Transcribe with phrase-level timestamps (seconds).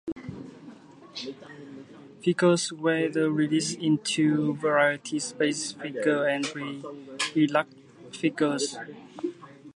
[1.13, 1.85] Carded
[2.23, 7.75] figures were released in two varieties, basic figures and deluxe
[8.11, 8.77] figures.